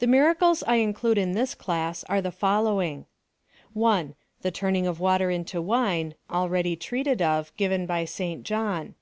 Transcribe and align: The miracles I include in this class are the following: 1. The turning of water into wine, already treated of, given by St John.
The 0.00 0.08
miracles 0.08 0.64
I 0.66 0.78
include 0.82 1.18
in 1.18 1.30
this 1.30 1.54
class 1.54 2.02
are 2.08 2.20
the 2.20 2.32
following: 2.32 3.06
1. 3.74 4.16
The 4.42 4.50
turning 4.50 4.88
of 4.88 4.98
water 4.98 5.30
into 5.30 5.62
wine, 5.62 6.16
already 6.28 6.74
treated 6.74 7.22
of, 7.22 7.56
given 7.56 7.86
by 7.86 8.06
St 8.06 8.42
John. 8.42 8.96